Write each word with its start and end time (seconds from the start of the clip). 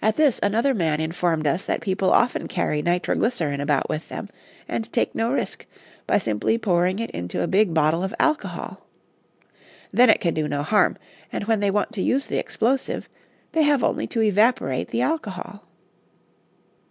At 0.00 0.16
this 0.16 0.40
another 0.42 0.72
man 0.72 0.98
informed 0.98 1.46
us 1.46 1.62
that 1.66 1.82
people 1.82 2.10
often 2.10 2.48
carry 2.48 2.80
nitroglycerin 2.80 3.60
about 3.60 3.86
with 3.86 4.08
them, 4.08 4.30
and 4.66 4.90
take 4.94 5.14
no 5.14 5.30
risk, 5.30 5.66
by 6.06 6.16
simply 6.16 6.56
pouring 6.56 7.00
it 7.00 7.10
into 7.10 7.42
a 7.42 7.46
big 7.46 7.74
bottle 7.74 8.02
of 8.02 8.14
alcohol. 8.18 8.86
Then 9.92 10.08
it 10.08 10.22
can 10.22 10.32
do 10.32 10.48
no 10.48 10.62
harm; 10.62 10.96
and 11.30 11.44
when 11.44 11.60
they 11.60 11.70
want 11.70 11.92
to 11.92 12.00
use 12.02 12.28
the 12.28 12.38
explosive, 12.38 13.10
they 13.52 13.64
have 13.64 13.84
only 13.84 14.06
to 14.06 14.22
evaporate 14.22 14.88
the 14.88 15.02
alcohol. 15.02 15.66